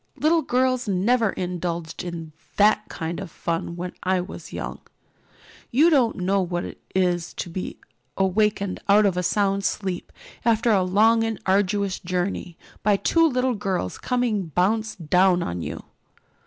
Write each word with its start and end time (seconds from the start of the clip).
Little 0.15 0.41
girls 0.41 0.87
never 0.87 1.29
indulged 1.29 2.03
in 2.03 2.31
that 2.57 2.89
kind 2.89 3.19
of 3.19 3.29
fun 3.29 3.75
when 3.75 3.93
I 4.01 4.19
was 4.19 4.51
young. 4.51 4.81
You 5.69 5.91
don't 5.91 6.15
know 6.15 6.41
what 6.41 6.65
it 6.65 6.81
is 6.95 7.35
to 7.35 7.51
be 7.51 7.77
awakened 8.17 8.79
out 8.89 9.05
of 9.05 9.15
a 9.15 9.21
sound 9.21 9.63
sleep, 9.63 10.11
after 10.43 10.71
a 10.71 10.81
long 10.81 11.23
and 11.23 11.39
arduous 11.45 11.99
journey, 11.99 12.57
by 12.81 12.97
two 12.97 13.31
great 13.31 13.59
girls 13.59 13.99
coming 13.99 14.47
bounce 14.47 14.95
down 14.95 15.43
on 15.43 15.61
you." 15.61 15.83